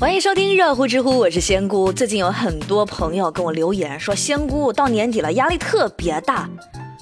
[0.00, 1.92] 欢迎收听热乎知乎，我是仙姑。
[1.92, 6.48] 最近有很多朋友跟我留言说，仙姑到年底了，压力特别大。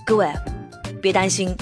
[0.04, 0.28] 各位
[1.00, 1.56] 别担心，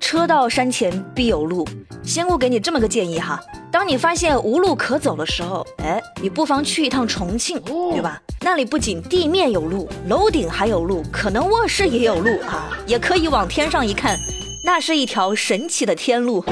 [0.00, 1.68] 车到山前必有路。
[2.02, 3.38] 仙姑给你这么个建议哈，
[3.70, 8.18] 当你发现无路可走的时候，哎，你不妨去一趟重庆，对吧？
[8.40, 14.18] 那里不仅地面有路，楼顶还有路，可能卧室也有路啊，也可以往天上一看，
[14.64, 16.42] 那是一条神奇的天路。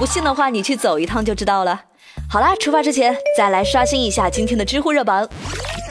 [0.00, 1.78] 不信的话，你去走一趟就知道了。
[2.26, 5.28] 好啦，出发之前再来刷新一下今天的知乎热榜。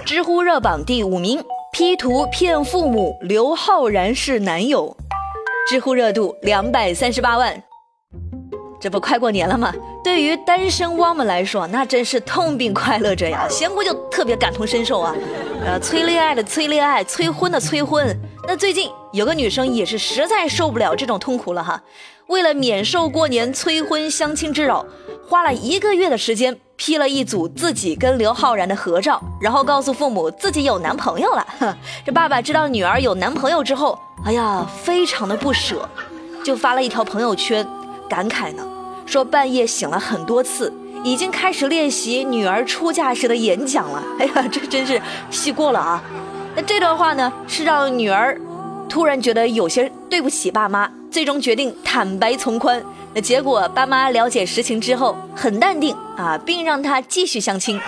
[0.04, 1.40] 知乎热榜第五名
[1.72, 4.98] ：P 图骗父母，刘昊然是男友。
[5.70, 7.62] 知乎热度两百三十八万。
[8.82, 9.72] 这不快过年了吗？
[10.04, 13.46] 对于单身汪们来说，那真是痛并快乐着呀。
[13.48, 15.14] 仙姑就特别感同身受啊。
[15.64, 18.20] 呃，催恋爱的催恋爱，催婚的催婚。
[18.48, 21.80] 那最近有个女生也是实在受不了这种痛苦了哈。
[22.30, 24.86] 为了免受过年催婚相亲之扰，
[25.28, 31.48] 花了一个月的时间 P 了一组自己跟刘昊然的合照，然后告诉父母自己有男朋友了。
[32.06, 35.90] 这爸爸知道女儿有男朋友之后，哎呀，非常的不舍，
[36.44, 37.66] 就发了一条朋友圈，
[38.08, 38.64] 感慨呢，
[39.08, 40.72] 说半夜醒了很多次，
[41.04, 44.04] 已经开始练习女儿出嫁时的演讲了。
[44.22, 46.04] 哎呀，这真是戏过了啊！
[46.56, 48.40] 那这段话呢，是让女儿
[48.88, 50.92] 突然觉得有些对不起爸妈。
[51.12, 52.82] 最终决定坦白从宽，
[53.14, 57.80] 那结果爸妈了解实情之后很淡定啊，并让他继续相亲。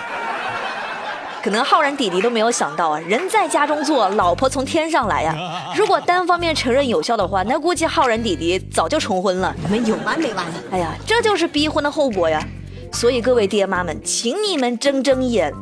[1.42, 5.34] 可能浩然弟弟都没有想到啊，人在家中坐，老婆从天上来呀。
[5.74, 9.54] 如果单方面承认有效的话，那估计浩然弟弟早就重婚了。
[9.60, 10.46] 你们有完没完？
[10.70, 12.40] 哎呀，这就是逼婚的后果呀。
[12.92, 15.52] 所以各位爹妈们，请你们睁睁眼，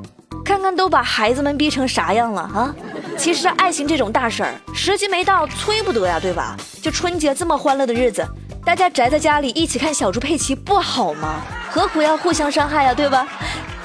[0.45, 2.75] 看看都把孩子们逼成啥样了啊！
[3.17, 6.57] 其实爱情这种大事儿，时机没到，催不得呀，对吧？
[6.81, 8.27] 就春节这么欢乐的日子，
[8.65, 11.43] 大家宅在家里一起看小猪佩奇不好吗？
[11.71, 13.29] 何苦要互相伤害呀，对吧？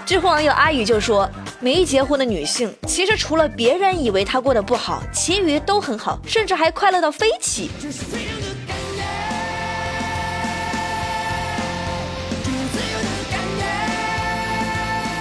[0.05, 7.69] 知乎网友阿宇就说：没结婚的女性，其实除了别人以为她过得不好，其余都很好，甚至还快乐到飞起。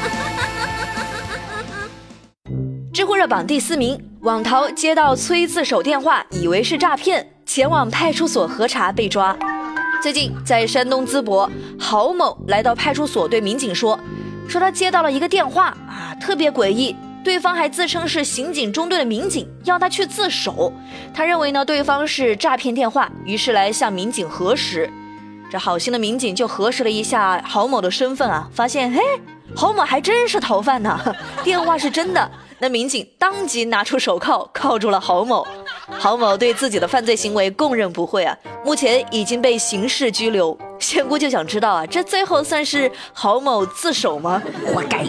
[0.02, 0.66] 哈哈哈哈
[1.28, 1.88] 哈哈
[2.92, 9.36] 知乎热榜第四名，网淘接到催自首电话，以为是诈骗，前往派出所核查被抓。
[10.02, 13.98] 最近在山东淄博，郝某来到派出所对民警说，
[14.48, 20.72] 说他接到了一个电话啊，特别诡异，对方还自称是刑警中队的民警，要他去自首。
[21.14, 24.90] 他认为呢对方是诈骗电话，于是来向民警核实。
[25.50, 29.00] 这好心的民警就核实了一下郝某的身份啊，发现嘿，
[29.54, 30.98] 郝某还真是逃犯呢，
[31.44, 32.30] 电话是真的。
[32.58, 35.46] 那民警当即拿出手铐铐住了郝某，
[35.98, 40.56] 郝某对自己的犯罪行为供认不讳啊，目前已经被刑事拘留。
[40.78, 44.42] 仙姑就想知道啊，这最后算是郝某自首吗？
[44.66, 45.04] 活该！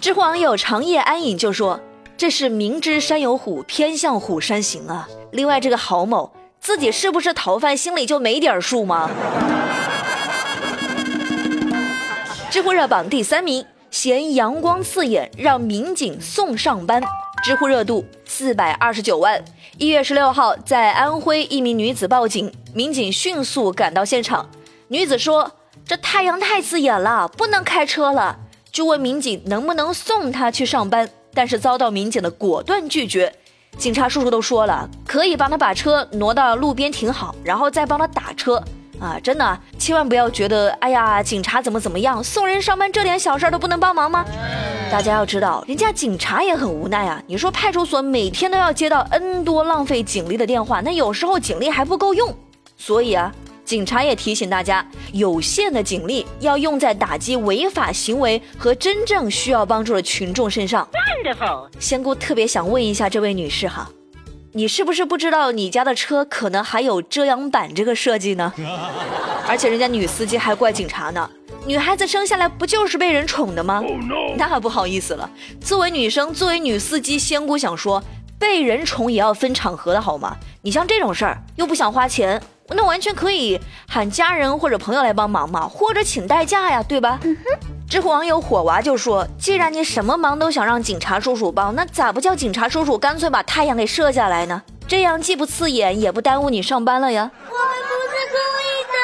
[0.00, 1.78] 知乎网友长夜安隐就说
[2.16, 9.10] ：“这是明知山有虎，偏向虎山行啊。”另外，这个郝某自己是不是逃犯，心里就没点数吗？
[12.50, 13.64] 知乎热榜第三名。
[13.92, 17.02] 嫌阳光刺眼，让民警送上班。
[17.44, 19.44] 知乎热度四百二十九万。
[19.76, 24.48] 一月十六号，在安徽，一名女子报警，民警迅速赶到现场。
[24.88, 25.52] 女子说
[25.84, 28.38] ：“这太阳太刺眼了，不能开车了。”
[28.72, 33.30] 就问民警能不能送她去上班，但是遭到民警的果断拒绝。
[33.76, 38.64] 警察叔叔都说了，可以帮她把车挪到路边停好，然后再帮她打车。
[39.02, 44.24] 啊，真的，千万不要觉得，哎呀，警察怎么怎么样，送人上班这点小事都不能帮忙吗？
[44.92, 47.20] 大家要知道，人家警察也很无奈啊。
[47.26, 52.32] 你说派出所每天都要接到 N 多浪费警力的电话，那有时候警力还不够用。
[52.76, 53.32] 所以啊，
[53.64, 60.86] 警察也提醒大家，有限的警力要用在打击违法行为和真正需要帮助的群众身上。
[61.24, 63.88] Wonderful，仙姑特别想问一下这位女士哈。
[64.54, 68.52] 你是不是不知道你家的车可能还有遮阳板这个设计呢？
[69.48, 71.28] 而且人家女司机还怪警察呢。
[71.64, 73.82] 女孩子生下来不就是被人宠的吗？
[74.36, 78.02] 那不好意思了，作为女生，作为女司机，仙姑想说，
[78.38, 80.36] 被人宠也要分场合的好吗？
[80.60, 83.58] 你像这种事儿又不想花钱，那完全可以
[83.88, 87.18] 喊家人或者朋友来帮忙嘛，或者请代驾呀，对吧？
[87.92, 94.62] 知乎网友火娃就说：“既然你什么忙都想让警察叔叔帮，那咋不叫警察叔叔干脆把太阳给射下来呢？
[94.88, 97.54] 这样既不刺眼，也不耽误你上班了呀。”我不
[98.08, 98.96] 是故意的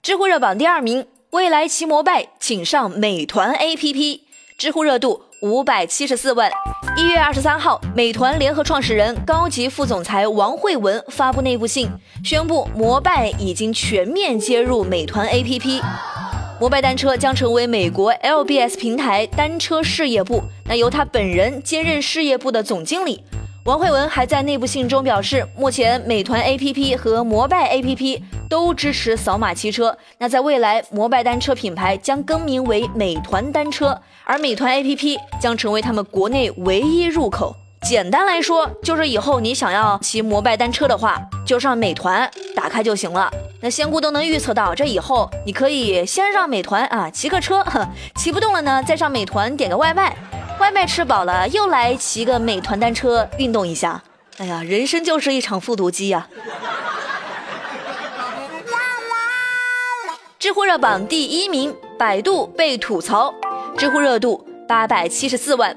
[0.00, 4.20] 知乎热榜第二名，未来骑摩拜请上美团 APP，
[4.56, 6.50] 知乎热度五百七十四万。
[6.96, 11.86] 一月二十三号，美团联合创始人、高级副总裁王慧文发布内部信，
[12.24, 15.82] 宣布摩拜已经全面接入美团 APP。
[16.58, 23.22] 摩拜单车将成为美国 LBS 平台单车事业部，那由他本人兼任事业部的总经理。
[23.64, 29.96] 王慧文还在内部信中表示，目前美团 APP 和摩拜 APP 都支持扫码骑车。
[30.18, 37.56] 那在未来，摩拜单车品牌将更名为美团单车，而美团 APP 将成为他们国内唯一入口。
[37.80, 43.30] 简单来说，就是以后你想要骑摩拜单车的话，就上美团打开就行了。
[43.62, 47.64] 那仙姑都能预测到，这以后你可以先上美团啊骑个车，
[48.16, 50.14] 骑不动了呢，再上美团点个外卖，
[50.60, 54.02] 外卖吃饱了又来骑个美团单车运动一下。
[54.38, 56.28] 哎呀，人生就是一场复读机呀！
[60.38, 63.32] 知乎热榜第一名，百度被吐槽，
[63.76, 65.76] 知乎热度八百七十四万。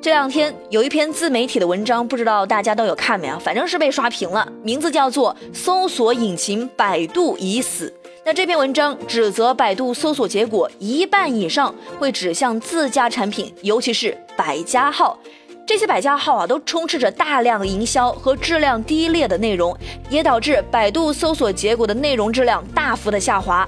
[0.00, 3.38] 这两天有一篇自媒体的文章，不知道大家都有看没有？
[3.38, 7.92] 反正是被刷屏了，名字叫做“搜索引擎百度已死”。
[8.28, 15.18] 那这篇文章指责百度搜索结果一半以上会指向自家产品，尤其是百家号。
[15.66, 19.74] 这些百家号啊，都充斥着大量营销和质量低劣的内容，
[20.10, 23.66] 也导致百度搜索结果的内容质量大幅的下滑。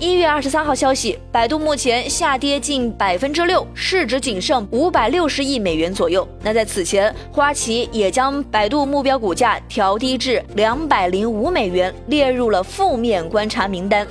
[0.00, 6.26] 一月二十三号消息，百度目前下跌近百分之六，市值仅剩五百六十亿美元左右。
[6.40, 14.06] 那在此前，花旗也将百度目标股价调低至两百零五美元，列入了负面观察名单。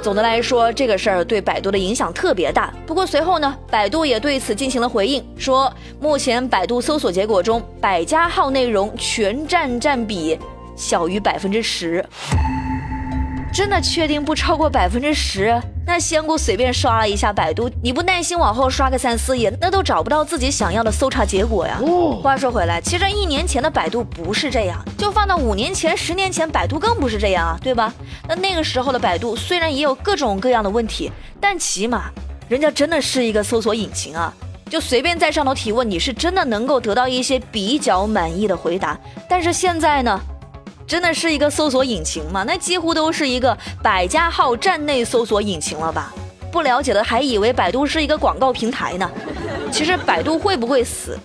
[0.00, 2.72] 总的来说，这个事儿对百度的影响特别大。
[2.86, 10.38] 不过随后呢，百度也对此进行了回应，说目前百度搜索结果中，百家号内容全占占比
[10.76, 12.04] 小于百分之十。
[13.56, 15.58] 真的确定不超过百分之十？
[15.86, 21.80] 那仙姑随便刷了一下百度，你不耐心往后刷个三四页，那都找不到自己想要的搜查结果呀。
[22.22, 27.90] 话说回来，其实一年前的百度不是这样，就放到五年前、十年前，百度更不是这样啊，对吧？
[28.28, 31.10] 那那个时候的百度虽然也有各种各样的问题，
[31.40, 32.10] 但起码
[32.50, 34.30] 人家真的是一个搜索引擎啊，
[34.68, 38.98] 就随便在上头提问，你是真的能够得到一些比较满意的回答。
[39.26, 40.20] 但是现在呢？
[40.86, 42.44] 真的是一个搜索引擎吗？
[42.46, 46.14] 那几乎都是一个百家号站内搜索引擎了吧？
[46.52, 49.10] 不了解的还以为百度是一个广告平台呢。
[49.72, 51.18] 其实百度会不会死，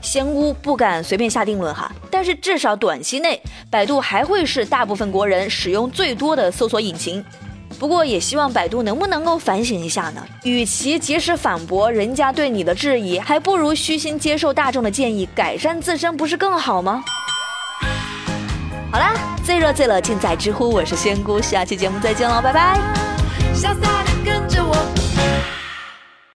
[0.00, 1.90] 仙姑不敢随便下定论哈。
[2.08, 7.22] 但是至少短期内，百度还会是大部分国人使用最多的搜索引擎。
[7.78, 10.24] 不过也希望百度能不能够反省一下呢？
[10.44, 17.02] 与其及时反驳人家对你的质疑，还不如虚心接受大众的建议，改善自身，不是更好吗？
[18.90, 19.14] 好啦
[19.44, 23.10] 最热最冷尽在知乎我是仙姑下期节目再见喽拜拜。
[23.54, 25.59] 潇洒的跟着我。